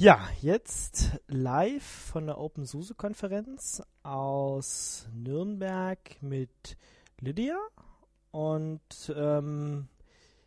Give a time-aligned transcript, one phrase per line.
[0.00, 6.78] Ja, jetzt live von der Open SUSE Konferenz aus Nürnberg mit
[7.18, 7.58] Lydia.
[8.30, 8.80] Und
[9.14, 9.88] ähm,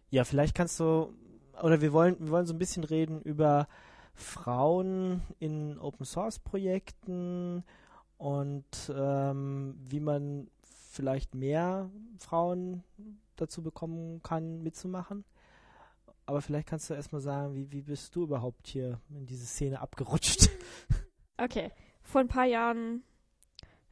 [0.09, 1.13] ja, vielleicht kannst du,
[1.61, 3.67] oder wir wollen, wir wollen so ein bisschen reden über
[4.15, 7.63] Frauen in Open Source Projekten
[8.17, 10.47] und ähm, wie man
[10.89, 12.83] vielleicht mehr Frauen
[13.35, 15.23] dazu bekommen kann, mitzumachen.
[16.25, 19.81] Aber vielleicht kannst du erstmal sagen, wie, wie bist du überhaupt hier in diese Szene
[19.81, 20.49] abgerutscht?
[21.35, 21.71] Okay,
[22.03, 23.03] vor ein paar Jahren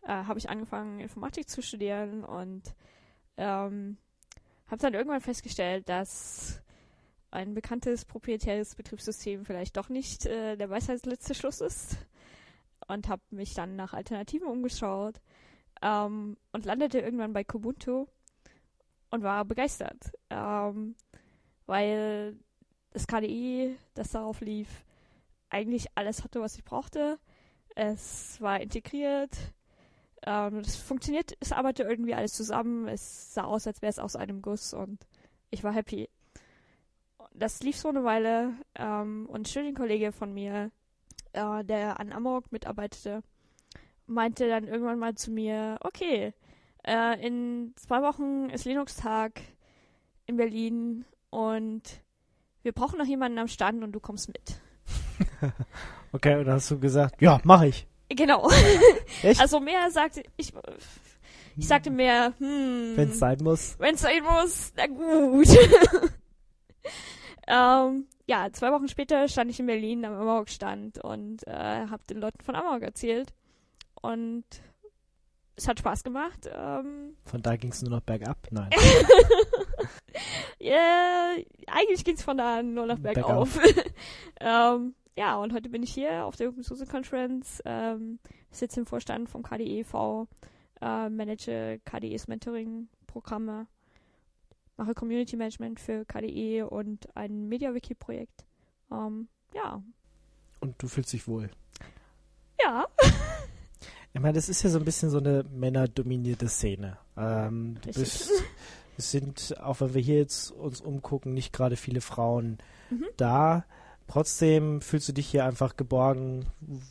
[0.03, 2.75] äh, habe ich angefangen, Informatik zu studieren und
[3.36, 3.98] ähm,
[4.67, 6.62] habe dann irgendwann festgestellt, dass
[7.31, 11.98] ein bekanntes proprietäres Betriebssystem vielleicht doch nicht äh, der Weisheitsletzte Schluss ist
[12.88, 15.20] und habe mich dann nach Alternativen umgeschaut
[15.81, 18.05] ähm, und landete irgendwann bei Kubuntu
[19.09, 20.11] und war begeistert.
[20.30, 20.95] Ähm,
[21.71, 22.35] weil
[22.91, 24.67] das KDE, das darauf lief,
[25.49, 27.17] eigentlich alles hatte, was ich brauchte.
[27.75, 29.38] Es war integriert.
[30.23, 32.89] Ähm, es funktioniert, es arbeitete irgendwie alles zusammen.
[32.89, 35.08] Es sah aus, als wäre es aus einem Guss und
[35.50, 36.09] ich war happy.
[37.33, 40.72] Das lief so eine Weile ähm, und ein Studienkollege von mir,
[41.31, 43.23] äh, der an Amok mitarbeitete,
[44.08, 46.33] meinte dann irgendwann mal zu mir, okay,
[46.85, 49.39] äh, in zwei Wochen ist Linux-Tag
[50.25, 51.82] in Berlin und
[52.62, 54.62] wir brauchen noch jemanden am Stand und du kommst mit.
[56.12, 57.88] okay, und dann hast du gesagt, ja, mach ich.
[58.10, 58.50] Genau.
[59.24, 59.42] Echt?
[59.42, 60.54] Also mehr sagte ich.
[61.58, 62.94] Ich sagte mehr, hm.
[62.96, 63.76] Wenn es sein muss.
[63.80, 65.48] Wenn es sein muss, na gut.
[67.48, 72.20] ähm, ja, zwei Wochen später stand ich in Berlin am Amok-Stand und äh, habe den
[72.20, 73.34] Leuten von Amok erzählt.
[74.02, 74.46] Und
[75.55, 76.49] es hat Spaß gemacht.
[76.53, 78.47] Ähm, von da ging es nur noch bergab?
[78.52, 78.69] Nein.
[80.61, 81.35] yeah,
[81.67, 83.53] eigentlich ging es von da nur noch bergauf.
[83.55, 83.85] bergauf.
[84.39, 88.85] ähm, ja, und heute bin ich hier auf der Open Source Conference, ähm, sitze im
[88.85, 90.27] Vorstand vom KDEV,
[90.81, 93.67] äh, manage KDEs Mentoring-Programme,
[94.78, 98.45] mache Community Management für KDE und ein MediaWiki-Projekt.
[98.91, 99.84] Ähm, ja.
[100.59, 101.50] Und du fühlst dich wohl?
[102.59, 102.88] Ja.
[104.13, 106.97] Ich meine, das ist ja so ein bisschen so eine männerdominierte Szene.
[107.16, 108.29] Ähm, du bist,
[108.97, 112.57] es sind, auch wenn wir hier jetzt uns umgucken, nicht gerade viele Frauen
[112.89, 113.05] mhm.
[113.17, 113.66] da.
[114.07, 116.45] Trotzdem fühlst du dich hier einfach geborgen,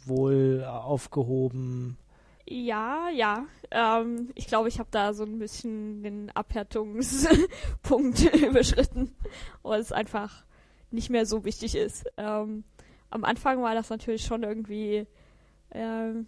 [0.06, 1.98] wohl aufgehoben.
[2.47, 3.44] Ja, ja.
[3.70, 9.14] Ähm, ich glaube, ich habe da so ein bisschen den Abhärtungspunkt überschritten,
[9.62, 10.44] wo es einfach
[10.91, 12.06] nicht mehr so wichtig ist.
[12.16, 12.64] Ähm,
[13.10, 15.06] am Anfang war das natürlich schon irgendwie
[15.72, 16.26] ähm,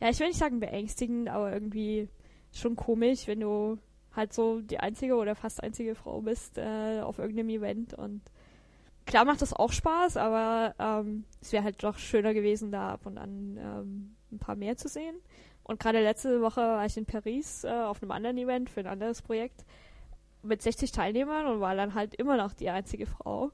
[0.00, 2.08] ja, ich will nicht sagen beängstigend, aber irgendwie
[2.52, 3.78] schon komisch, wenn du
[4.14, 8.22] halt so die einzige oder fast einzige Frau bist äh, auf irgendeinem Event und
[9.06, 13.06] klar macht das auch Spaß, aber ähm, es wäre halt doch schöner gewesen, da ab
[13.06, 15.16] und an ähm, ein paar mehr zu sehen.
[15.62, 18.86] Und gerade letzte Woche war ich in Paris äh, auf einem anderen Event für ein
[18.86, 19.64] anderes Projekt
[20.42, 23.50] mit 60 Teilnehmern und war dann halt immer noch die einzige Frau.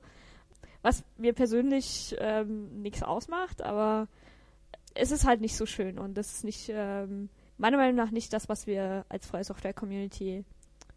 [0.83, 4.06] Was mir persönlich ähm, nichts ausmacht, aber
[4.94, 7.28] es ist halt nicht so schön und das ist nicht, ähm,
[7.59, 10.44] meiner Meinung nach nicht das, was wir als freie Software-Community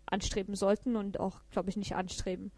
[0.06, 2.52] anstreben sollten und auch, glaube ich, nicht anstreben.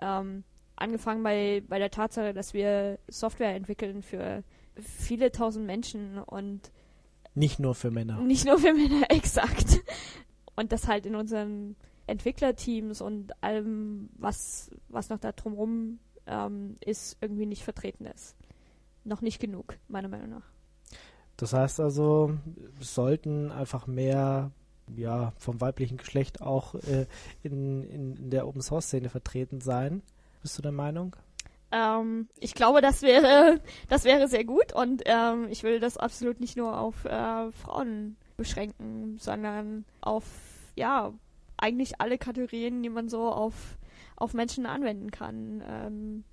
[0.00, 0.44] Ähm,
[0.76, 4.44] angefangen bei, bei der Tatsache, dass wir Software entwickeln für
[4.80, 6.70] viele tausend Menschen und
[7.34, 8.20] nicht nur für Männer.
[8.20, 9.80] Nicht nur für Männer, exakt.
[10.54, 11.76] Und das halt in unseren
[12.06, 18.36] Entwicklerteams und allem, was, was noch da drumherum ähm, ist, irgendwie nicht vertreten ist.
[19.04, 20.52] Noch nicht genug, meiner Meinung nach.
[21.42, 22.38] Das heißt also,
[22.80, 24.52] es sollten einfach mehr
[24.94, 27.06] ja, vom weiblichen Geschlecht auch äh,
[27.42, 30.02] in, in, der Open Source Szene vertreten sein.
[30.40, 31.16] Bist du der Meinung?
[31.72, 36.38] Ähm, ich glaube, das wäre, das wäre sehr gut und ähm, ich will das absolut
[36.38, 40.24] nicht nur auf äh, Frauen beschränken, sondern auf,
[40.76, 41.12] ja,
[41.56, 43.78] eigentlich alle Kategorien, die man so auf,
[44.14, 45.60] auf Menschen anwenden kann.
[45.68, 46.24] Ähm,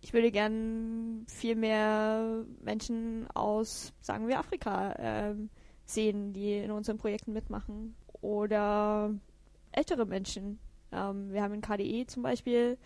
[0.00, 5.50] ich würde gern viel mehr Menschen aus, sagen wir, Afrika ähm,
[5.84, 7.94] sehen, die in unseren Projekten mitmachen.
[8.22, 9.14] Oder
[9.72, 10.58] ältere Menschen.
[10.92, 12.78] Ähm, wir haben in KDE zum Beispiel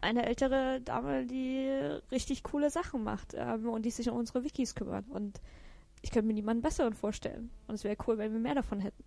[0.00, 1.68] eine ältere Dame, die
[2.10, 5.04] richtig coole Sachen macht ähm, und die sich um unsere Wikis kümmert.
[5.10, 5.40] Und
[6.02, 7.50] ich könnte mir niemanden besseren vorstellen.
[7.66, 9.04] Und es wäre cool, wenn wir mehr davon hätten.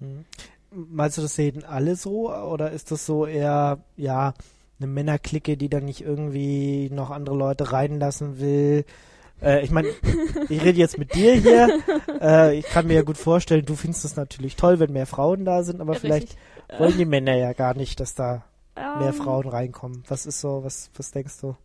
[0.00, 0.24] Mhm.
[0.70, 2.34] Meinst du, das sehen alle so?
[2.34, 4.34] Oder ist das so eher, ja,
[4.82, 8.84] eine Männerklicke, die dann nicht irgendwie noch andere Leute reinlassen will.
[9.40, 9.88] Äh, ich meine,
[10.48, 11.80] ich rede jetzt mit dir hier.
[12.20, 15.44] Äh, ich kann mir ja gut vorstellen, du findest es natürlich toll, wenn mehr Frauen
[15.44, 16.78] da sind, aber ja, vielleicht richtig.
[16.78, 18.44] wollen die Männer ja gar nicht, dass da
[18.76, 19.14] um, mehr ähm.
[19.14, 20.04] Frauen reinkommen.
[20.06, 21.56] Was ist so, was, was denkst du?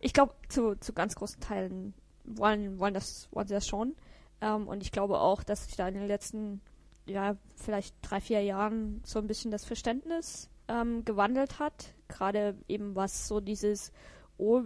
[0.00, 3.94] ich glaube, zu, zu ganz großen Teilen wollen, wollen, das, wollen sie das schon.
[4.40, 6.60] Ähm, und ich glaube auch, dass sich da in den letzten,
[7.06, 11.94] ja, vielleicht drei, vier Jahren so ein bisschen das Verständnis ähm, gewandelt hat.
[12.08, 13.92] Gerade eben was so dieses,
[14.38, 14.62] oh,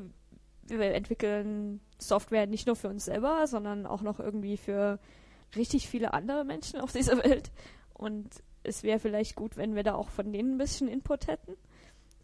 [0.66, 4.98] wir entwickeln Software nicht nur für uns selber, sondern auch noch irgendwie für
[5.56, 7.50] richtig viele andere Menschen auf dieser Welt.
[7.92, 11.56] Und es wäre vielleicht gut, wenn wir da auch von denen ein bisschen Input hätten.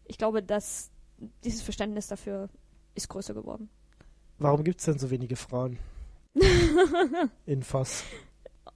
[0.04, 0.90] Ich glaube, dass
[1.44, 2.48] dieses Verständnis dafür
[2.94, 3.68] ist größer geworden.
[4.38, 5.78] Warum gibt es denn so wenige Frauen
[7.46, 8.04] in Voss?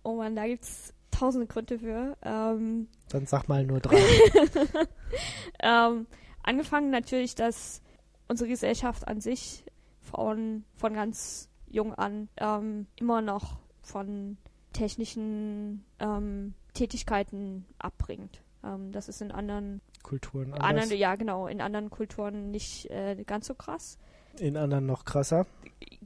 [0.03, 2.17] Oh man, da gibt es tausende Gründe für.
[2.23, 3.97] Ähm, Dann sag mal nur drei.
[5.63, 6.07] ähm,
[6.43, 7.83] angefangen natürlich, dass
[8.29, 9.65] unsere Gesellschaft an sich
[10.01, 14.37] Frauen von ganz jung an ähm, immer noch von
[14.73, 18.43] technischen ähm, Tätigkeiten abbringt.
[18.65, 20.69] Ähm, das ist in anderen Kulturen anders.
[20.69, 23.99] Anderen, ja, genau, in anderen Kulturen nicht äh, ganz so krass.
[24.39, 25.47] In anderen noch krasser.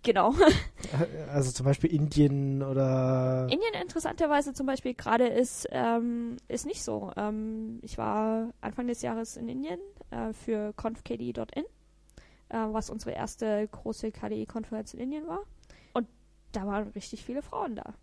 [0.02, 0.34] Genau.
[1.30, 3.46] Also zum Beispiel Indien oder.
[3.50, 7.12] Indien interessanterweise zum Beispiel gerade ist, ähm, ist nicht so.
[7.16, 9.78] Ähm, ich war Anfang des Jahres in Indien
[10.10, 11.66] äh, für confkd.in, äh,
[12.48, 15.40] was unsere erste große KDE-Konferenz in Indien war.
[15.92, 16.08] Und
[16.52, 17.94] da waren richtig viele Frauen da.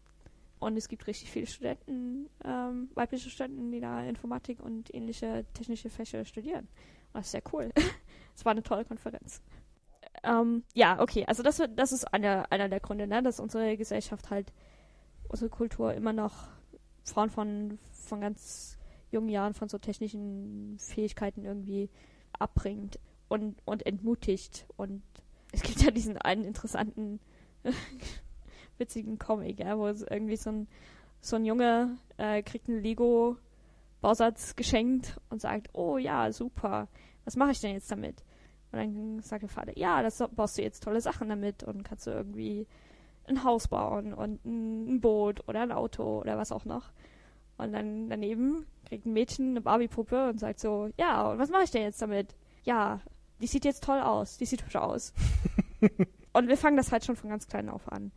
[0.59, 5.89] Und es gibt richtig viele Studenten, ähm, weibliche Studenten, die da Informatik und ähnliche technische
[5.89, 6.67] Fächer studieren.
[7.13, 7.71] Das ist sehr cool.
[8.37, 9.41] Es war eine tolle Konferenz.
[10.23, 14.29] Ähm, ja, okay, also das, das ist einer, einer der Gründe, ne, dass unsere Gesellschaft
[14.29, 14.51] halt,
[15.29, 16.47] unsere Kultur immer noch
[17.03, 18.77] Frauen von, von ganz
[19.11, 21.89] jungen Jahren von so technischen Fähigkeiten irgendwie
[22.37, 24.65] abbringt und, und entmutigt.
[24.77, 25.03] Und
[25.51, 27.19] es gibt ja diesen einen interessanten
[28.77, 30.67] witzigen Comic, ja, wo es irgendwie so ein,
[31.21, 36.87] so ein Junge äh, kriegt einen Lego-Bausatz geschenkt und sagt, oh ja, super,
[37.23, 38.23] was mache ich denn jetzt damit?
[38.75, 42.07] Und dann sagt der Vater, ja, das baust du jetzt tolle Sachen damit und kannst
[42.07, 42.67] du irgendwie
[43.27, 46.91] ein Haus bauen und ein Boot oder ein Auto oder was auch noch.
[47.57, 51.63] Und dann daneben kriegt ein Mädchen eine Barbie-Puppe und sagt so, ja, und was mache
[51.63, 52.35] ich denn jetzt damit?
[52.63, 52.99] Ja,
[53.41, 55.13] die sieht jetzt toll aus, die sieht hübsch aus.
[56.33, 58.11] und wir fangen das halt schon von ganz klein auf an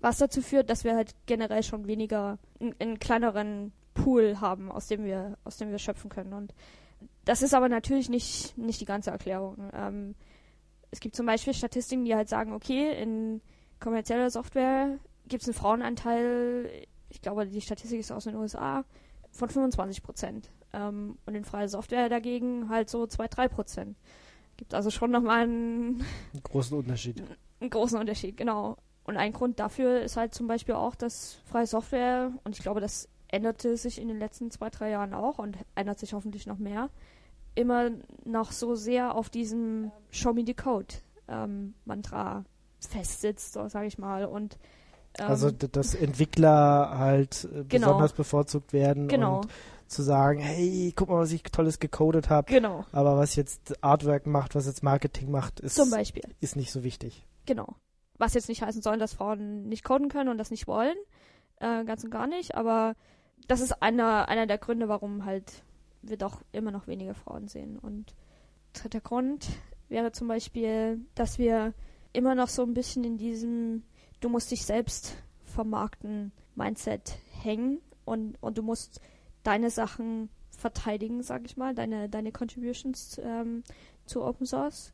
[0.00, 2.38] was dazu führt, dass wir halt generell schon weniger
[2.78, 6.32] einen kleineren Pool haben, aus dem wir, aus dem wir schöpfen können.
[6.32, 6.54] Und
[7.24, 9.70] das ist aber natürlich nicht, nicht die ganze Erklärung.
[9.72, 10.14] Ähm,
[10.90, 13.40] es gibt zum Beispiel Statistiken, die halt sagen, okay, in
[13.78, 16.70] kommerzieller Software gibt es einen Frauenanteil,
[17.08, 18.84] ich glaube, die Statistik ist aus den USA,
[19.30, 20.50] von 25 Prozent.
[20.72, 23.96] Ähm, und in freier Software dagegen halt so 2, 3 Prozent.
[24.56, 27.22] Gibt also schon nochmal einen, einen großen Unterschied.
[27.60, 28.78] Einen großen Unterschied, genau.
[29.04, 32.80] Und ein Grund dafür ist halt zum Beispiel auch, dass freie Software, und ich glaube,
[32.80, 36.58] das änderte sich in den letzten zwei, drei Jahren auch und ändert sich hoffentlich noch
[36.58, 36.90] mehr,
[37.54, 37.90] immer
[38.24, 40.94] noch so sehr auf diesem Show me the Code
[41.28, 42.44] ähm, Mantra
[42.80, 44.24] festsitzt, so sage ich mal.
[44.24, 44.58] Und
[45.18, 47.86] ähm, also dass Entwickler halt äh, genau.
[47.88, 49.40] besonders bevorzugt werden genau.
[49.40, 49.48] und
[49.86, 52.50] zu sagen, hey, guck mal, was ich tolles gecodet habe.
[52.52, 52.84] Genau.
[52.92, 56.22] Aber was jetzt Artwork macht, was jetzt Marketing macht, ist, Zum Beispiel.
[56.40, 57.26] ist nicht so wichtig.
[57.44, 57.74] Genau.
[58.16, 60.94] Was jetzt nicht heißen soll, dass Frauen nicht coden können und das nicht wollen.
[61.56, 62.54] Äh, ganz und gar nicht.
[62.54, 62.94] Aber
[63.48, 65.62] das ist einer, einer der Gründe, warum halt
[66.02, 67.78] wir doch immer noch weniger Frauen sehen.
[67.78, 68.14] Und
[68.72, 69.48] dritter Grund
[69.88, 71.74] wäre zum Beispiel, dass wir
[72.12, 73.82] immer noch so ein bisschen in diesem
[74.20, 79.00] Du musst dich selbst vermarkten Mindset hängen und, und du musst
[79.42, 83.62] deine Sachen verteidigen, sag ich mal, deine, deine Contributions ähm,
[84.04, 84.92] zu Open Source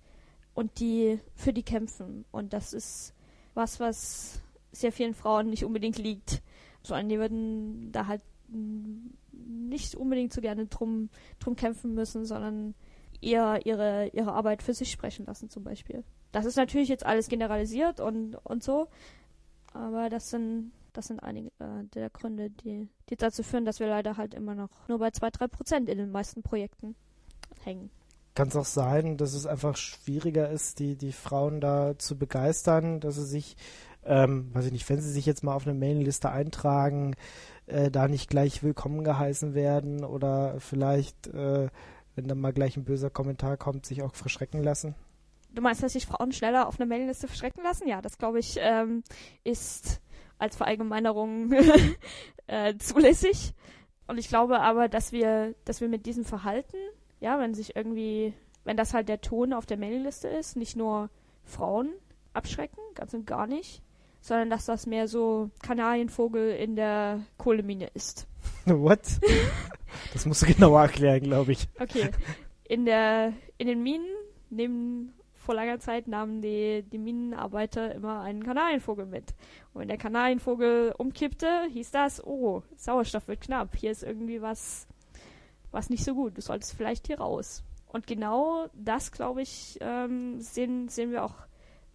[0.55, 2.25] und die für die kämpfen.
[2.31, 3.15] Und das ist
[3.55, 6.41] was, was sehr vielen Frauen nicht unbedingt liegt.
[6.83, 12.75] Sondern die würden da halt nicht unbedingt so gerne drum, drum kämpfen müssen, sondern
[13.21, 16.05] eher ihre, ihre Arbeit für sich sprechen lassen zum Beispiel.
[16.33, 18.89] Das ist natürlich jetzt alles generalisiert und, und so,
[19.73, 23.89] aber das sind, das sind einige äh, der Gründe, die, die dazu führen, dass wir
[23.89, 26.95] leider halt immer noch nur bei 2-3 Prozent in den meisten Projekten
[27.65, 27.91] hängen
[28.37, 33.01] kann es auch sein, dass es einfach schwieriger ist, die, die Frauen da zu begeistern,
[33.01, 33.57] dass sie sich,
[34.05, 37.17] ähm, weiß ich nicht, wenn sie sich jetzt mal auf eine Mailingliste eintragen,
[37.67, 41.69] äh, da nicht gleich willkommen geheißen werden oder vielleicht, äh,
[42.15, 44.95] wenn dann mal gleich ein böser Kommentar kommt, sich auch verschrecken lassen?
[45.53, 47.89] Du meinst, dass sich Frauen schneller auf eine Mailingliste verschrecken lassen?
[47.89, 49.03] Ja, das glaube ich ähm,
[49.45, 50.01] ist
[50.39, 51.53] als Verallgemeinerung
[52.47, 53.55] äh, zulässig.
[54.07, 56.77] Und ich glaube aber, dass wir, dass wir mit diesem Verhalten
[57.21, 61.11] ja, wenn sich irgendwie, wenn das halt der Ton auf der Mailingliste ist, nicht nur
[61.45, 61.93] Frauen
[62.33, 63.83] abschrecken, ganz und gar nicht,
[64.27, 68.27] sondern dass das mehr so Kanarienvogel in der Kohlemine ist.
[68.65, 69.01] What?
[70.13, 71.69] das musst du genauer erklären, glaube ich.
[71.79, 72.11] Okay.
[72.65, 74.07] In der, in den Minen
[74.51, 79.33] nehmen vor langer Zeit nahmen die, die Minenarbeiter immer einen Kanarienvogel mit.
[79.73, 84.89] Und wenn der Kanarienvogel umkippte, hieß das, oh, Sauerstoff wird knapp, hier ist irgendwie was,
[85.71, 87.63] was nicht so gut, du solltest vielleicht hier raus.
[87.87, 91.35] Und genau das, glaube ich, ähm, sehen, sehen wir auch,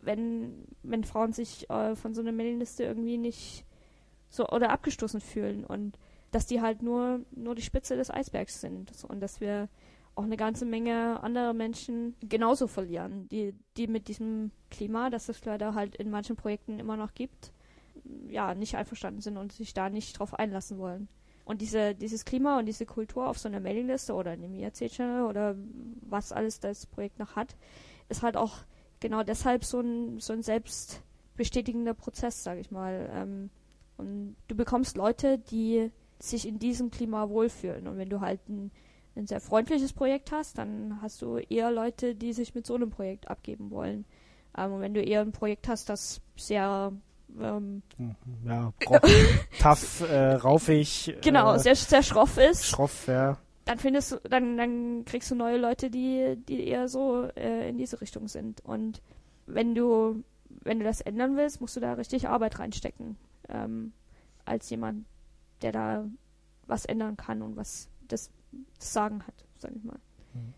[0.02, 3.66] wenn, wenn Frauen sich äh, von so einer Mailingliste irgendwie nicht
[4.30, 5.98] so oder abgestoßen fühlen und
[6.32, 8.92] dass die halt nur, nur die Spitze des Eisbergs sind.
[9.04, 9.68] Und dass wir
[10.16, 15.44] auch eine ganze Menge andere Menschen genauso verlieren, die, die mit diesem Klima, das es
[15.46, 17.52] leider halt in manchen Projekten immer noch gibt,
[18.28, 21.08] ja, nicht einverstanden sind und sich da nicht drauf einlassen wollen.
[21.44, 25.26] Und diese, dieses Klima und diese Kultur auf so einer Mailingliste oder in dem IRC-Channel
[25.26, 25.56] oder
[26.02, 27.56] was alles das Projekt noch hat,
[28.10, 28.60] ist halt auch
[29.02, 33.10] genau deshalb so ein, so ein selbstbestätigender Prozess, sag ich mal.
[33.14, 33.50] Ähm,
[33.98, 37.88] und du bekommst Leute, die sich in diesem Klima wohlfühlen.
[37.88, 38.72] Und wenn du halt ein,
[39.16, 42.90] ein sehr freundliches Projekt hast, dann hast du eher Leute, die sich mit so einem
[42.90, 44.06] Projekt abgeben wollen.
[44.58, 46.94] Ähm, und wenn du eher ein Projekt hast, das sehr
[47.40, 47.82] ähm,
[48.46, 48.74] ja,
[49.60, 51.16] tough, äh, raufig.
[51.22, 52.66] Genau, äh, sehr, sehr schroff ist.
[52.66, 53.38] Schroff, ja.
[53.66, 57.78] Dann findest du, dann, dann kriegst du neue Leute, die, die eher so äh, in
[57.78, 58.62] diese Richtung sind.
[58.66, 59.02] Und
[59.46, 63.18] wenn du, wenn du das ändern willst, musst du da richtig Arbeit reinstecken.
[63.50, 63.94] Ähm,
[64.46, 65.06] als jemand,
[65.62, 66.06] der da
[66.68, 68.32] was ändern kann und was das,
[68.80, 70.00] das Sagen hat, sag ich mal.
[70.34, 70.54] Mhm.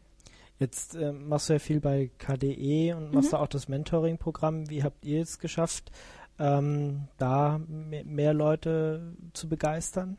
[0.60, 3.32] Jetzt äh, machst du ja viel bei KDE und machst mhm.
[3.32, 4.70] da auch das Mentoring-Programm.
[4.70, 5.92] Wie habt ihr es geschafft,
[6.40, 10.18] ähm, da mehr Leute zu begeistern?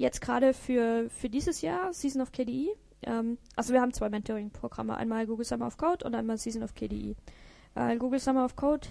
[0.00, 2.74] Jetzt gerade für, für dieses Jahr, Season of KDE.
[3.02, 6.74] Ähm, also wir haben zwei Mentoring-Programme, einmal Google Summer of Code und einmal Season of
[6.74, 7.16] KDE.
[7.74, 8.88] Äh, Google Summer of Code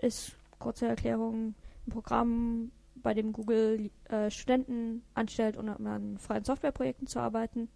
[0.00, 1.56] ist, kurze Erklärung,
[1.88, 7.68] ein Programm, bei dem Google äh, Studenten anstellt, um an freien Softwareprojekten zu arbeiten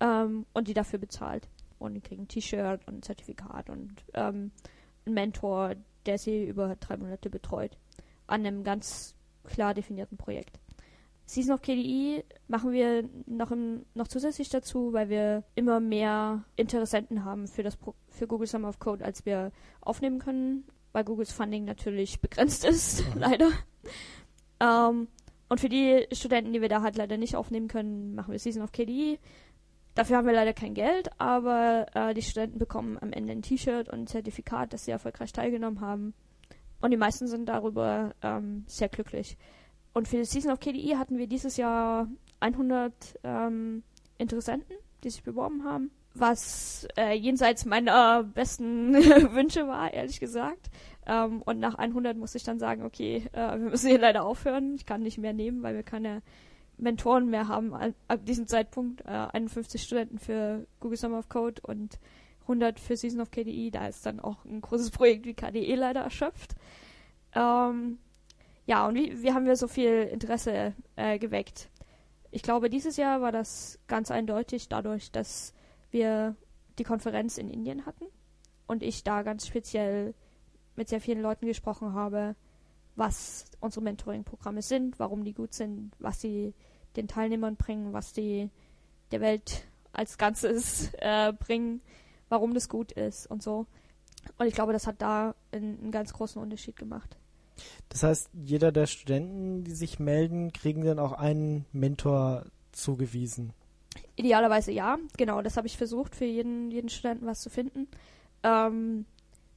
[0.00, 1.46] ähm, und die dafür bezahlt.
[1.78, 4.50] Und die kriegen ein T-Shirt und ein Zertifikat und ähm,
[5.06, 7.78] einen Mentor, der sie über drei Monate betreut.
[8.26, 10.58] An einem ganz klar definierten Projekt.
[11.28, 17.22] Season of KDE machen wir noch, im, noch zusätzlich dazu, weil wir immer mehr Interessenten
[17.22, 21.30] haben für, das Pro für Google Summer of Code, als wir aufnehmen können, weil Googles
[21.30, 23.50] Funding natürlich begrenzt ist, leider.
[24.58, 25.08] Ähm,
[25.50, 28.62] und für die Studenten, die wir da halt leider nicht aufnehmen können, machen wir Season
[28.62, 29.18] of KDE.
[29.94, 33.90] Dafür haben wir leider kein Geld, aber äh, die Studenten bekommen am Ende ein T-Shirt
[33.90, 36.14] und ein Zertifikat, dass sie erfolgreich teilgenommen haben.
[36.80, 39.36] Und die meisten sind darüber ähm, sehr glücklich.
[39.92, 42.08] Und für die Season of KDE hatten wir dieses Jahr
[42.40, 42.92] 100
[43.24, 43.82] ähm,
[44.18, 48.94] Interessenten, die sich beworben haben, was äh, jenseits meiner besten
[49.34, 50.70] Wünsche war, ehrlich gesagt.
[51.06, 54.74] Ähm, und nach 100 muss ich dann sagen, okay, äh, wir müssen hier leider aufhören.
[54.74, 56.22] Ich kann nicht mehr nehmen, weil wir keine
[56.76, 57.74] Mentoren mehr haben.
[57.74, 61.98] Ab diesem Zeitpunkt äh, 51 Studenten für Google Summer of Code und
[62.42, 63.70] 100 für Season of KDE.
[63.70, 66.54] Da ist dann auch ein großes Projekt wie KDE leider erschöpft.
[67.34, 67.98] Ähm,
[68.68, 71.70] ja, und wie, wie haben wir so viel Interesse äh, geweckt?
[72.30, 75.54] Ich glaube, dieses Jahr war das ganz eindeutig dadurch, dass
[75.90, 76.36] wir
[76.78, 78.04] die Konferenz in Indien hatten
[78.66, 80.14] und ich da ganz speziell
[80.76, 82.36] mit sehr vielen Leuten gesprochen habe,
[82.94, 86.52] was unsere Mentoring-Programme sind, warum die gut sind, was sie
[86.94, 88.50] den Teilnehmern bringen, was die
[89.12, 91.80] der Welt als Ganzes äh, bringen,
[92.28, 93.64] warum das gut ist und so.
[94.36, 97.16] Und ich glaube, das hat da einen, einen, ganz großen Unterschied gemacht.
[97.88, 103.52] Das heißt, jeder der Studenten, die sich melden, kriegen dann auch einen Mentor zugewiesen.
[104.16, 105.42] Idealerweise ja, genau.
[105.42, 107.88] Das habe ich versucht, für jeden, jeden Studenten was zu finden.
[108.42, 109.06] Ähm,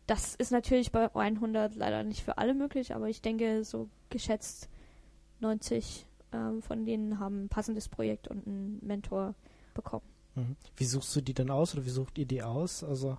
[0.07, 4.69] das ist natürlich bei 100 leider nicht für alle möglich, aber ich denke, so geschätzt
[5.39, 9.35] 90 ähm, von denen haben ein passendes Projekt und einen Mentor
[9.73, 10.05] bekommen.
[10.35, 10.55] Mhm.
[10.75, 12.83] Wie suchst du die dann aus oder wie sucht ihr die aus?
[12.83, 13.17] Also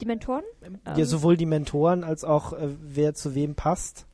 [0.00, 0.44] die Mentoren?
[0.86, 4.06] Ja, ähm, sowohl die Mentoren als auch äh, wer zu wem passt.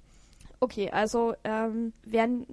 [0.60, 2.48] Okay, also ähm, während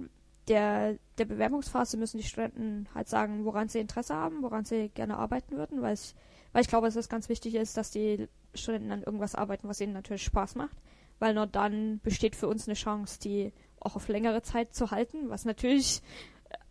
[0.48, 5.16] der, der Bewerbungsphase müssen die Studenten halt sagen, woran sie Interesse haben, woran sie gerne
[5.16, 6.14] arbeiten würden, weil ich,
[6.52, 9.80] weil ich glaube, dass es ganz wichtig ist, dass die Studenten an irgendwas arbeiten, was
[9.80, 10.76] ihnen natürlich Spaß macht,
[11.18, 15.28] weil nur dann besteht für uns eine Chance, die auch auf längere Zeit zu halten,
[15.28, 16.02] was natürlich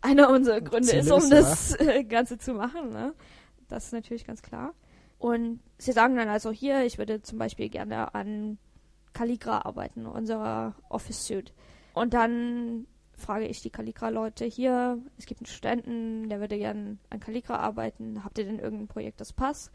[0.00, 2.02] einer unserer Gründe ist, um das ja.
[2.08, 2.90] Ganze zu machen.
[2.90, 3.14] Ne?
[3.68, 4.74] Das ist natürlich ganz klar.
[5.18, 8.58] Und sie sagen dann also hier, ich würde zum Beispiel gerne an
[9.16, 11.52] Calligra arbeiten, unserer Office Suite.
[11.94, 17.20] Und dann frage ich die Calligra-Leute hier, es gibt einen Studenten, der würde gerne an
[17.20, 19.72] Calligra arbeiten, habt ihr denn irgendein Projekt, das passt?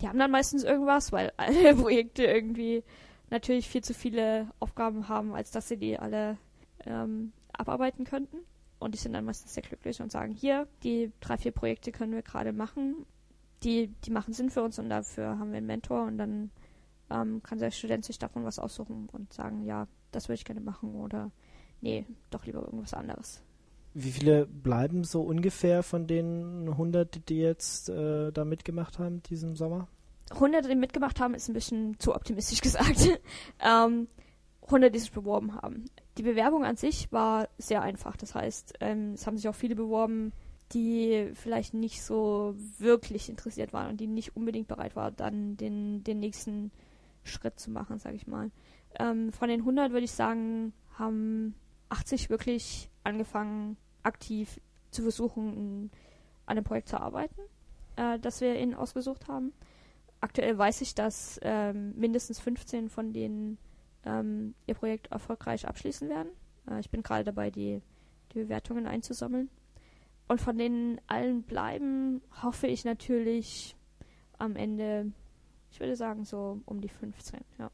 [0.00, 2.82] die haben dann meistens irgendwas, weil alle Projekte irgendwie
[3.30, 6.38] natürlich viel zu viele Aufgaben haben, als dass sie die alle
[6.84, 8.38] ähm, abarbeiten könnten.
[8.78, 12.12] Und die sind dann meistens sehr glücklich und sagen, hier, die drei, vier Projekte können
[12.12, 13.06] wir gerade machen.
[13.62, 16.50] Die, die machen Sinn für uns und dafür haben wir einen Mentor und dann
[17.12, 20.60] ähm, kann der Student sich davon was aussuchen und sagen, ja, das würde ich gerne
[20.60, 21.30] machen oder
[21.80, 23.42] nee, doch lieber irgendwas anderes.
[23.94, 29.54] Wie viele bleiben so ungefähr von den 100, die jetzt äh, da mitgemacht haben diesen
[29.54, 29.88] Sommer?
[30.30, 33.20] 100, die mitgemacht haben, ist ein bisschen zu optimistisch gesagt.
[33.60, 34.08] ähm,
[34.64, 35.84] 100, die sich beworben haben.
[36.16, 38.16] Die Bewerbung an sich war sehr einfach.
[38.16, 40.32] Das heißt, ähm, es haben sich auch viele beworben,
[40.72, 46.02] die vielleicht nicht so wirklich interessiert waren und die nicht unbedingt bereit waren, dann den,
[46.02, 46.70] den nächsten
[47.24, 48.50] Schritt zu machen, sage ich mal.
[48.98, 51.54] Ähm, von den 100 würde ich sagen, haben
[51.88, 54.60] 80 wirklich angefangen, aktiv
[54.90, 55.90] zu versuchen,
[56.46, 57.40] an einem Projekt zu arbeiten,
[57.96, 59.52] äh, das wir ihnen ausgesucht haben.
[60.20, 63.58] Aktuell weiß ich, dass ähm, mindestens 15 von denen
[64.04, 66.30] ähm, ihr Projekt erfolgreich abschließen werden.
[66.70, 67.80] Äh, ich bin gerade dabei, die,
[68.32, 69.50] die Bewertungen einzusammeln.
[70.28, 73.76] Und von denen allen bleiben, hoffe ich natürlich
[74.38, 75.12] am Ende,
[75.72, 77.70] ich würde sagen, so um die 15, ja.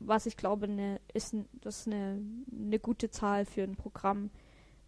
[0.00, 2.20] Was ich glaube, ne, ist, das ist eine,
[2.52, 4.30] eine gute Zahl für ein Programm,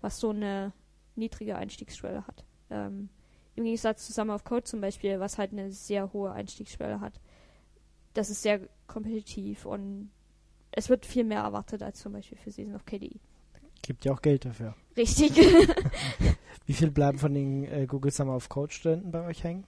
[0.01, 0.73] was so eine
[1.15, 2.45] niedrige Einstiegsschwelle hat.
[2.69, 3.09] Ähm,
[3.55, 7.21] Im Gegensatz zu Summer of Code zum Beispiel, was halt eine sehr hohe Einstiegsschwelle hat.
[8.13, 10.11] Das ist sehr kompetitiv und
[10.73, 13.21] es wird viel mehr erwartet als zum Beispiel für Season of KDE.
[13.83, 14.75] Gibt ja auch Geld dafür.
[14.97, 15.37] Richtig.
[16.67, 19.65] Wie viel bleiben von den äh, Google Summer of Code Studenten bei euch hängen?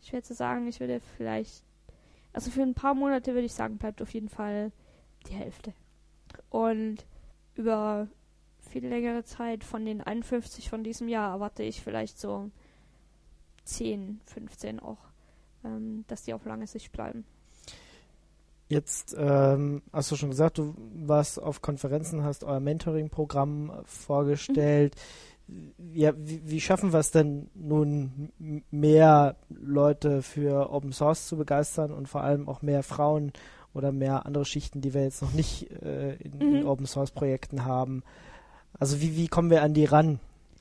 [0.00, 1.64] Schwer zu sagen, ich würde vielleicht,
[2.34, 4.72] also für ein paar Monate würde ich sagen, bleibt auf jeden Fall
[5.28, 5.72] die Hälfte.
[6.50, 7.06] Und
[7.54, 8.08] über
[8.60, 12.50] viel längere Zeit von den 51 von diesem Jahr erwarte ich vielleicht so
[13.64, 14.98] 10, 15 auch,
[15.64, 17.24] ähm, dass die auf lange Sicht bleiben.
[18.68, 24.96] Jetzt ähm, hast du schon gesagt, du warst auf Konferenzen, hast euer Mentoring-Programm vorgestellt.
[24.96, 25.33] Mhm.
[25.92, 28.30] Ja, wie, wie, schaffen wir es denn nun,
[28.70, 33.32] mehr Leute für Open Source zu begeistern und vor allem auch mehr Frauen
[33.74, 36.56] oder mehr andere Schichten, die wir jetzt noch nicht äh, in, mhm.
[36.56, 38.02] in, Open Source Projekten haben?
[38.78, 40.18] Also wie, wie kommen wir an die ran?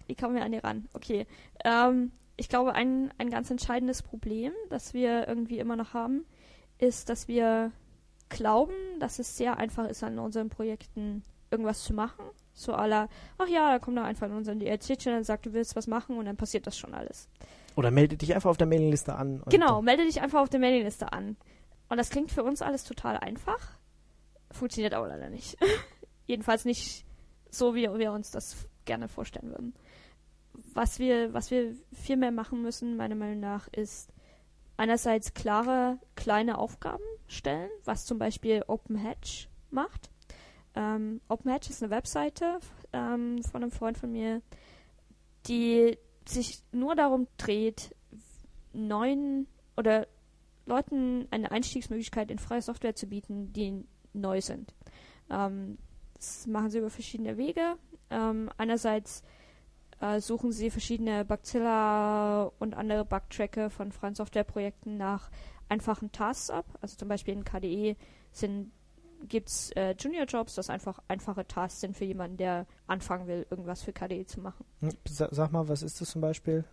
[0.08, 0.86] Wie kommen wir an die ran?
[0.94, 1.26] Okay.
[1.64, 6.26] Ähm, ich glaube, ein, ein ganz entscheidendes Problem, das wir irgendwie immer noch haben,
[6.78, 7.72] ist, dass wir
[8.30, 12.26] glauben, dass es sehr einfach ist, an unseren Projekten irgendwas zu machen.
[12.54, 15.76] So aller, ach ja, da kommt da einfach in unseren DLC-Channel und sagt, du willst
[15.76, 17.28] was machen und dann passiert das schon alles.
[17.76, 19.42] Oder melde dich einfach auf der Mailingliste an.
[19.50, 21.36] Genau, melde dich einfach auf der Mailingliste an.
[21.90, 23.60] Und das klingt für uns alles total einfach.
[24.52, 25.58] Funktioniert aber leider nicht.
[26.28, 27.06] Jedenfalls nicht
[27.50, 29.74] so, wie wir uns das gerne vorstellen würden.
[30.74, 34.12] Was wir, was wir viel mehr machen müssen, meiner Meinung nach, ist
[34.78, 40.10] einerseits klare, kleine Aufgaben stellen, was zum Beispiel OpenHatch macht.
[40.76, 42.60] Ähm, OpenHatch ist eine Webseite
[42.94, 44.42] ähm, von einem Freund von mir,
[45.48, 47.96] die sich nur darum dreht,
[48.72, 50.08] neuen oder
[50.66, 53.84] Leuten eine Einstiegsmöglichkeit in freie Software zu bieten, die
[54.14, 54.74] neu sind.
[55.30, 55.78] Ähm,
[56.16, 57.76] das machen sie über verschiedene Wege.
[58.10, 59.24] Ähm, einerseits
[60.00, 65.30] äh, suchen sie verschiedene Bugzilla und andere Bugtracker von freien Softwareprojekten nach
[65.70, 66.66] einfachen Tasks ab.
[66.82, 67.96] Also zum Beispiel in KDE
[68.32, 68.72] gibt
[69.32, 73.82] es äh, Junior Jobs, das einfach einfache Tasks sind für jemanden, der anfangen will, irgendwas
[73.82, 74.66] für KDE zu machen.
[74.80, 76.66] Hm, sag mal, was ist das zum Beispiel?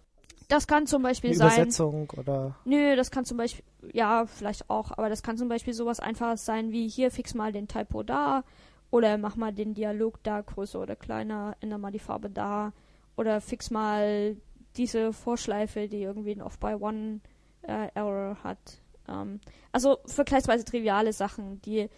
[0.49, 1.53] Das kann zum Beispiel Eine sein.
[1.53, 2.57] Übersetzung oder.
[2.65, 6.45] Nö, das kann zum Beispiel, ja, vielleicht auch, aber das kann zum Beispiel sowas Einfaches
[6.45, 8.43] sein wie hier fix mal den Typo da
[8.91, 12.73] oder mach mal den Dialog da größer oder kleiner, änder mal die Farbe da
[13.17, 14.37] oder fix mal
[14.77, 18.81] diese Vorschleife, die irgendwie ein Off-by-One-Error äh, hat.
[19.09, 19.41] Ähm,
[19.73, 21.89] also vergleichsweise triviale Sachen, die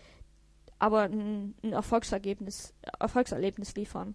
[0.83, 4.15] aber ein, ein Erfolgsergebnis, Erfolgserlebnis liefern.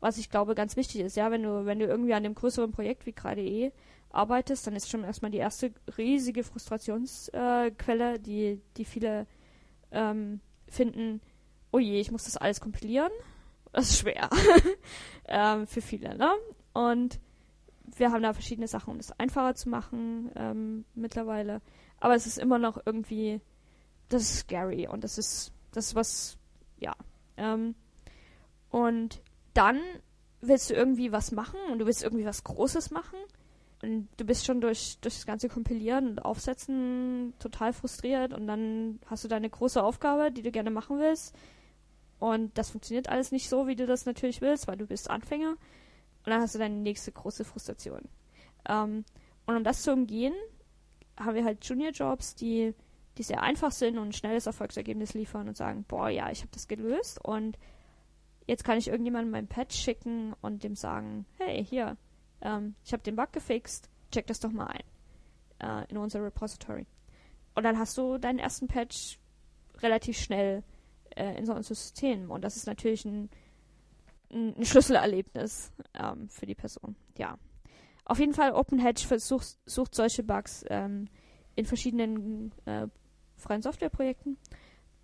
[0.00, 2.72] Was ich glaube ganz wichtig ist, ja, wenn du, wenn du irgendwie an einem größeren
[2.72, 3.72] Projekt wie gerade eh
[4.10, 9.26] arbeitest, dann ist schon erstmal die erste riesige Frustrationsquelle, äh, die, die viele
[9.92, 11.20] ähm, finden,
[11.70, 13.12] oh je, ich muss das alles kompilieren
[13.72, 14.28] das ist schwer.
[15.28, 16.32] ähm, für viele, ne?
[16.72, 17.20] Und
[17.96, 21.60] wir haben da verschiedene Sachen, um es einfacher zu machen ähm, mittlerweile.
[21.98, 23.40] Aber es ist immer noch irgendwie,
[24.08, 26.38] das ist scary und das ist, das ist was,
[26.78, 26.94] ja.
[27.36, 27.74] Ähm,
[28.70, 29.20] und
[29.54, 29.80] dann
[30.40, 33.18] willst du irgendwie was machen und du willst irgendwie was Großes machen
[33.82, 39.00] und du bist schon durch, durch das ganze Kompilieren und Aufsetzen total frustriert und dann
[39.06, 41.34] hast du deine große Aufgabe, die du gerne machen willst
[42.20, 45.52] und das funktioniert alles nicht so, wie du das natürlich willst, weil du bist Anfänger.
[45.52, 48.02] Und dann hast du deine nächste große Frustration.
[48.68, 49.04] Ähm,
[49.46, 50.34] und um das zu umgehen,
[51.18, 52.74] haben wir halt Junior-Jobs, die,
[53.18, 56.52] die sehr einfach sind und ein schnelles Erfolgsergebnis liefern und sagen, boah, ja, ich habe
[56.52, 57.58] das gelöst und
[58.46, 61.96] jetzt kann ich irgendjemandem mein Patch schicken und dem sagen, hey, hier,
[62.40, 64.84] ähm, ich habe den Bug gefixt, check das doch mal ein
[65.60, 66.86] äh, in unser Repository.
[67.54, 69.18] Und dann hast du deinen ersten Patch
[69.78, 70.62] relativ schnell
[71.16, 72.30] äh, in so ein System.
[72.30, 73.30] Und das ist natürlich ein,
[74.32, 76.96] ein Schlüsselerlebnis ähm, für die Person.
[77.18, 77.38] Ja.
[78.04, 81.08] Auf jeden Fall, OpenHedge versucht sucht solche Bugs ähm,
[81.54, 82.88] in verschiedenen äh,
[83.40, 84.36] freien Softwareprojekten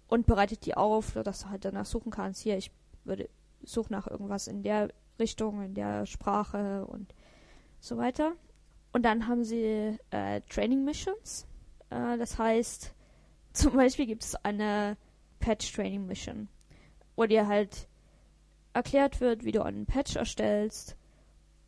[0.08, 2.42] und bereitet die auf, sodass du halt danach suchen kannst.
[2.42, 2.70] Hier, ich
[3.04, 3.28] würde
[3.62, 7.14] suche nach irgendwas in der Richtung, in der Sprache und
[7.80, 8.32] so weiter.
[8.92, 11.46] Und dann haben sie äh, Training Missions.
[11.90, 12.94] Äh, das heißt,
[13.52, 14.96] zum Beispiel gibt es eine
[15.38, 16.48] Patch Training Mission,
[17.14, 17.88] wo dir halt
[18.72, 20.96] erklärt wird, wie du einen Patch erstellst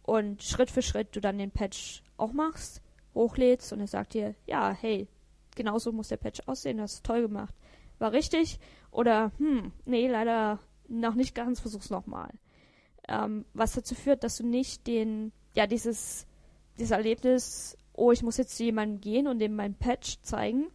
[0.02, 2.82] und Schritt für Schritt du dann den Patch auch machst,
[3.14, 5.06] hochlädst und er sagt dir, ja, hey,
[5.58, 7.54] genauso muss der Patch aussehen, hast du toll gemacht.
[7.98, 8.58] War richtig
[8.90, 12.30] oder hm, nee, leider noch nicht ganz, versuch's nochmal.
[13.06, 16.26] Ähm, was dazu führt, dass du nicht den, ja, dieses,
[16.78, 20.68] dieses Erlebnis, oh, ich muss jetzt zu jemandem gehen und dem mein Patch zeigen.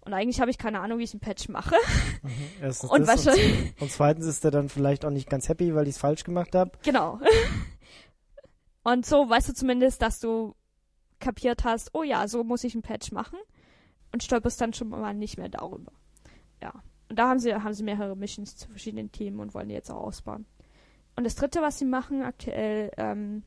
[0.00, 1.74] Und eigentlich habe ich keine Ahnung, wie ich einen Patch mache.
[2.22, 2.30] Mhm,
[2.62, 5.86] erstens und, das, und, und zweitens ist er dann vielleicht auch nicht ganz happy, weil
[5.86, 6.72] ich es falsch gemacht habe.
[6.82, 7.20] Genau.
[8.84, 10.54] und so weißt du zumindest, dass du
[11.18, 13.38] kapiert hast, oh ja, so muss ich einen Patch machen
[14.12, 15.92] und stolperst dann schon mal nicht mehr darüber.
[16.62, 16.72] Ja.
[17.08, 19.90] Und da haben sie, haben sie mehrere Missions zu verschiedenen Themen und wollen die jetzt
[19.90, 20.46] auch ausbauen.
[21.16, 23.42] Und das dritte, was sie machen aktuell, ähm,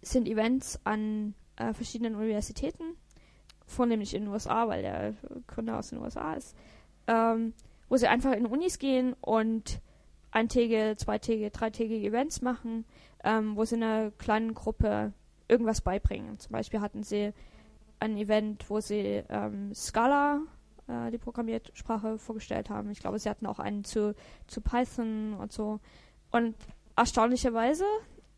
[0.00, 2.96] sind Events an äh, verschiedenen Universitäten,
[3.66, 5.14] vornehmlich in den USA, weil der
[5.46, 6.56] Gründer aus den USA ist,
[7.06, 7.52] ähm,
[7.88, 9.80] wo sie einfach in Unis gehen und
[10.30, 12.84] eintägige, zweitägige, dreitägige Events machen,
[13.24, 15.12] ähm, wo sie einer kleinen Gruppe
[15.48, 16.38] irgendwas beibringen.
[16.38, 17.32] Zum Beispiel hatten sie
[18.00, 20.40] ein Event, wo sie ähm, Scala
[20.88, 22.90] äh, die Programmiersprache vorgestellt haben.
[22.90, 24.14] Ich glaube, sie hatten auch einen zu,
[24.46, 25.80] zu Python und so.
[26.30, 26.56] Und
[26.96, 27.84] erstaunlicherweise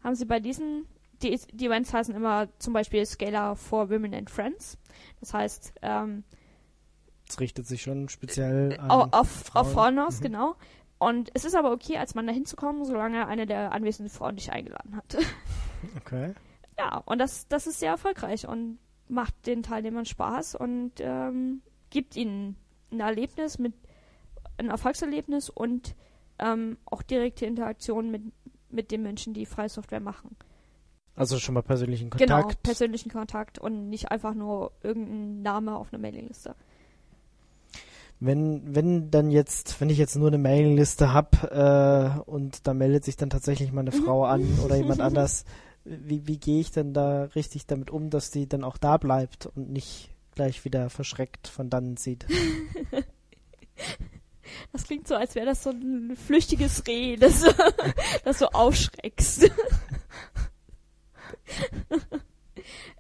[0.03, 0.87] haben sie bei diesen,
[1.23, 4.79] die, die Events heißen immer zum Beispiel Scalar for Women and Friends.
[5.21, 6.25] Das heißt, ähm,
[7.29, 9.61] es richtet sich schon speziell an auf, Frauen.
[9.61, 10.25] auf Frauen aus, mhm.
[10.25, 10.57] genau.
[10.99, 14.53] Und es ist aber okay, als Mann da hinzukommen, solange eine der anwesenden Frauen dich
[14.53, 15.17] eingeladen hat.
[15.97, 16.35] Okay.
[16.79, 18.79] Ja, und das, das ist sehr erfolgreich und
[19.13, 22.57] macht den Teilnehmern Spaß und ähm, gibt ihnen
[22.91, 23.75] ein Erlebnis mit
[24.57, 25.95] ein Erfolgserlebnis und
[26.39, 28.23] ähm, auch direkte Interaktion mit,
[28.71, 30.37] mit den Menschen, die freie Software machen.
[31.15, 32.49] Also schon mal persönlichen Kontakt.
[32.49, 36.55] Genau, persönlichen Kontakt und nicht einfach nur irgendein Name auf einer Mailingliste.
[38.19, 43.05] Wenn, wenn dann jetzt, wenn ich jetzt nur eine Mailingliste habe äh, und da meldet
[43.05, 44.05] sich dann tatsächlich mal eine mhm.
[44.05, 45.45] Frau an oder jemand anders,
[45.85, 49.47] wie, wie gehe ich denn da richtig damit um, dass die dann auch da bleibt
[49.47, 52.27] und nicht gleich wieder verschreckt von dann sieht.
[54.73, 57.45] Das klingt so, als wäre das so ein flüchtiges Reh, das,
[58.25, 59.45] das so aufschreckst.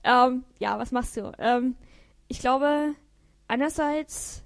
[0.05, 1.33] ähm, ja, was machst du?
[1.39, 1.77] Ähm,
[2.29, 2.95] ich glaube,
[3.49, 4.45] einerseits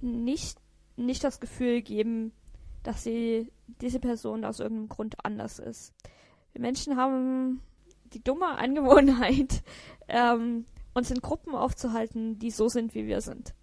[0.00, 0.58] nicht,
[0.96, 2.32] nicht das Gefühl geben,
[2.82, 5.94] dass sie diese Person aus irgendeinem Grund anders ist.
[6.54, 7.60] Wir Menschen haben
[8.14, 9.62] die dumme Angewohnheit,
[10.08, 13.54] ähm, uns in Gruppen aufzuhalten, die so sind, wie wir sind.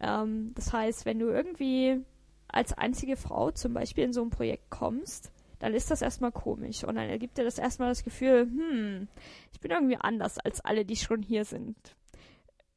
[0.00, 2.00] Ähm, das heißt, wenn du irgendwie
[2.48, 6.82] als einzige Frau zum Beispiel in so ein Projekt kommst, dann ist das erstmal komisch
[6.82, 9.08] und dann ergibt dir das erstmal das Gefühl, hm,
[9.52, 11.76] ich bin irgendwie anders als alle, die schon hier sind.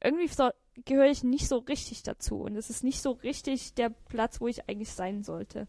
[0.02, 0.50] Irgendwie so,
[0.84, 4.46] gehöre ich nicht so richtig dazu und es ist nicht so richtig der Platz, wo
[4.46, 5.66] ich eigentlich sein sollte.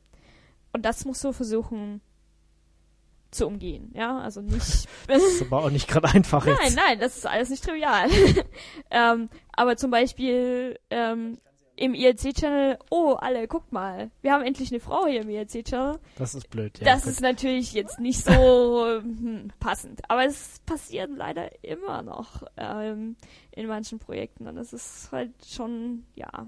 [0.74, 2.02] Und das musst du versuchen
[3.32, 3.92] zu umgehen.
[3.96, 4.88] Ja, also nicht.
[5.08, 6.76] das ist aber auch nicht gerade einfach nein, jetzt.
[6.76, 8.10] Nein, nein, das ist alles nicht trivial.
[8.92, 11.38] ähm, aber zum Beispiel ähm,
[11.78, 16.00] im IRC-Channel, oh, alle, guckt mal, wir haben endlich eine Frau hier im IRC-Channel.
[16.18, 16.86] Das ist blöd, ja.
[16.86, 17.12] Das gut.
[17.12, 20.02] ist natürlich jetzt nicht so hm, passend.
[20.10, 23.16] Aber es passiert leider immer noch ähm,
[23.52, 24.48] in manchen Projekten.
[24.48, 26.48] Und das ist halt schon, ja,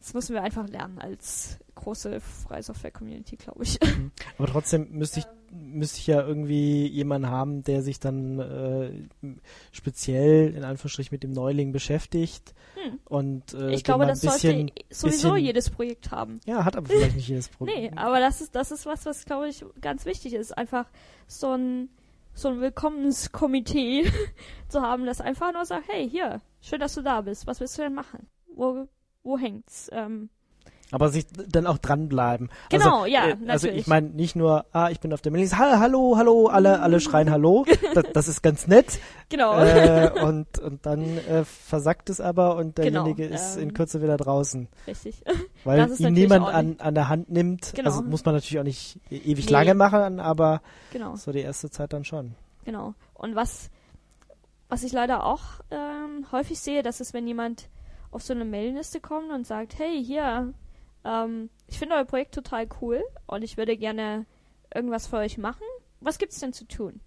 [0.00, 3.78] das müssen wir einfach lernen als große Freie Software Community, glaube ich.
[3.80, 4.10] Mhm.
[4.38, 9.34] Aber trotzdem müsste ich müsste ich ja irgendwie jemanden haben, der sich dann äh,
[9.72, 13.00] speziell in Anführungsstrichen mit dem Neuling beschäftigt hm.
[13.04, 16.38] und äh, ich glaube, das bisschen, sollte sowieso bisschen, jedes Projekt haben.
[16.46, 17.76] Ja, hat aber vielleicht nicht jedes Projekt.
[17.76, 20.86] nee, aber das ist das ist was, was glaube ich ganz wichtig ist, einfach
[21.26, 21.88] so ein
[22.32, 24.10] so ein Willkommenskomitee
[24.68, 27.48] zu haben, das einfach nur sagt, hey, hier, schön, dass du da bist.
[27.48, 28.28] Was willst du denn machen?
[28.54, 28.86] Wo
[29.22, 29.88] wo hängt's?
[29.92, 30.30] Ähm,
[30.92, 32.50] aber sich dann auch dranbleiben.
[32.68, 35.58] Genau, also, ja, äh, Also ich meine nicht nur, ah, ich bin auf der Mailingliste,
[35.58, 37.64] hallo, hallo, hallo, alle, alle schreien Hallo.
[37.94, 38.98] das, das ist ganz nett.
[39.28, 39.56] Genau.
[39.58, 44.02] Äh, und, und dann äh, versackt es aber und derjenige genau, ist ähm, in Kürze
[44.02, 44.68] wieder draußen.
[44.86, 45.22] Richtig.
[45.64, 47.72] Weil ihn niemand an, an der Hand nimmt.
[47.74, 47.90] Genau.
[47.90, 49.52] Also muss man natürlich auch nicht ewig nee.
[49.52, 50.60] lange machen, aber
[50.92, 51.14] genau.
[51.14, 52.34] so die erste Zeit dann schon.
[52.64, 52.94] Genau.
[53.14, 53.70] Und was,
[54.68, 57.68] was ich leider auch ähm, häufig sehe, das ist, wenn jemand
[58.10, 60.52] auf so eine Mailingliste kommt und sagt, hey, hier,
[61.04, 64.26] ähm, ich finde euer Projekt total cool und ich würde gerne
[64.74, 65.64] irgendwas für euch machen.
[66.00, 67.00] Was gibt's denn zu tun?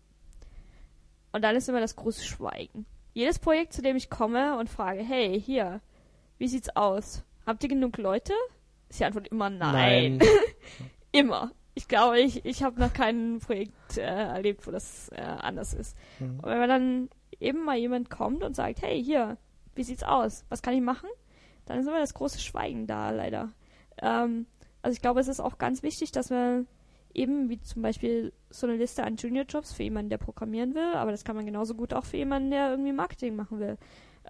[1.31, 2.85] Und dann ist immer das große Schweigen.
[3.13, 5.81] Jedes Projekt, zu dem ich komme und frage, hey, hier,
[6.37, 7.23] wie sieht's aus?
[7.45, 8.33] Habt ihr genug Leute?
[8.89, 10.17] Ist die Antwort immer nein.
[10.17, 10.29] Nein.
[11.11, 11.51] immer.
[11.75, 15.97] Ich glaube, ich, ich habe noch kein Projekt äh, erlebt, wo das äh, anders ist.
[16.19, 16.39] Mhm.
[16.39, 19.37] Und wenn dann eben mal jemand kommt und sagt, hey, hier,
[19.75, 20.45] wie sieht's aus?
[20.49, 21.09] Was kann ich machen?
[21.65, 23.51] Dann ist immer das große Schweigen da, leider.
[24.01, 24.45] Ähm,
[24.81, 26.65] also ich glaube, es ist auch ganz wichtig, dass wir
[27.13, 31.12] eben wie zum Beispiel so eine Liste an Junior-Jobs für jemanden, der programmieren will, aber
[31.12, 33.77] das kann man genauso gut auch für jemanden, der irgendwie Marketing machen will.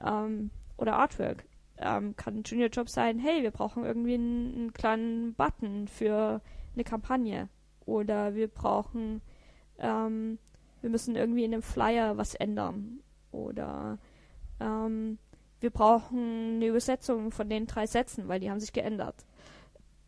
[0.04, 1.46] Ähm, oder Artwork.
[1.78, 6.42] Ähm, kann ein Junior-Job sein, hey, wir brauchen irgendwie einen, einen kleinen Button für
[6.76, 7.50] eine Kampagne.
[7.86, 9.22] Oder wir brauchen,
[9.80, 10.38] ähm,
[10.82, 13.00] wir müssen irgendwie in dem Flyer was ändern.
[13.32, 13.98] Oder
[14.60, 15.18] ähm,
[15.64, 19.16] wir brauchen eine Übersetzung von den drei Sätzen, weil die haben sich geändert.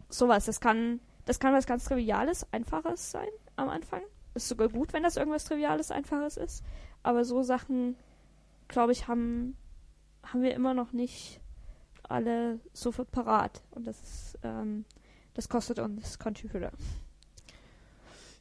[0.10, 4.02] Sowas, das kann, das kann was ganz Triviales, Einfaches sein am Anfang.
[4.34, 6.62] Ist sogar gut, wenn das irgendwas Triviales, Einfaches ist.
[7.04, 7.96] Aber so Sachen,
[8.68, 9.56] glaube ich, haben,
[10.24, 11.39] haben wir immer noch nicht
[12.04, 13.63] alle sofort parat.
[13.72, 14.84] Und das ist, ähm,
[15.36, 16.72] das kostet uns Contributor.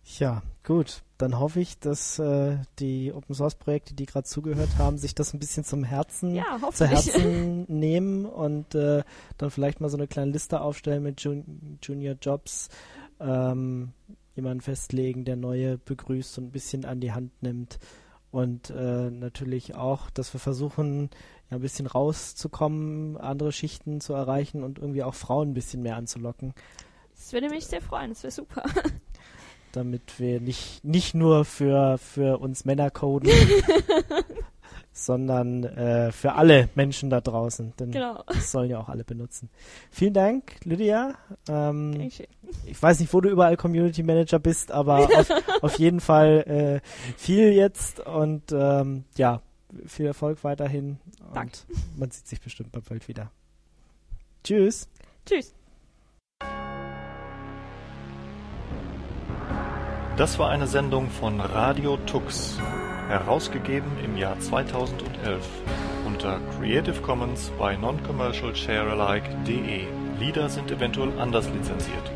[0.05, 1.03] Ja, gut.
[1.19, 5.33] Dann hoffe ich, dass äh, die Open Source Projekte, die gerade zugehört haben, sich das
[5.33, 6.87] ein bisschen zum Herzen, Ja, zu.
[6.87, 9.05] Herzen nehmen und äh,
[9.39, 12.69] dann vielleicht mal so eine kleine Liste aufstellen mit Jun Junior Jobs,
[13.21, 13.93] ähm,
[14.35, 17.79] jemanden festlegen, der neue begrüßt und ein bisschen an die Hand nimmt.
[18.31, 21.11] Und äh, natürlich auch, dass wir versuchen,
[21.51, 25.97] ja, ein bisschen rauszukommen, andere Schichten zu erreichen und irgendwie auch Frauen ein bisschen mehr
[25.97, 26.53] anzulocken.
[27.15, 28.65] Das würde mich sehr freuen, das wäre super.
[29.77, 33.31] damit wir nicht, nicht nur für, für uns Männer coden,
[34.93, 37.75] sondern äh, für alle Menschen da draußen.
[37.79, 38.23] Denn genau.
[38.27, 39.51] das sollen ja auch alle benutzen.
[39.91, 41.15] Vielen Dank, Lydia.
[41.49, 42.11] Ähm,
[42.65, 45.31] ich weiß nicht, wo du überall Community Manager bist, aber auf,
[45.63, 49.43] auf jeden Fall äh, viel jetzt und ähm, ja,
[49.87, 50.99] viel Erfolg weiterhin.
[51.35, 51.59] Danke.
[51.97, 53.31] Man sieht sich bestimmt bald wieder.
[54.45, 54.89] Tschüss.
[55.27, 55.55] Tschüss.
[60.17, 62.57] Das war eine Sendung von Radio Tux,
[63.09, 65.45] herausgegeben im Jahr 2011
[66.07, 69.87] unter Creative Commons bei noncommercialsharealike.de.
[70.21, 72.13] Lieder sind eventuell anders lizenziert.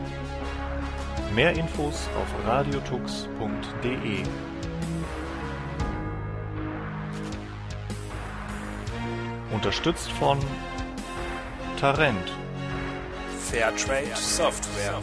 [1.34, 4.22] Mehr Infos auf radiotux.de.
[9.52, 10.38] Unterstützt von
[11.80, 12.32] Tarent.
[13.40, 15.00] Fairtrade Software.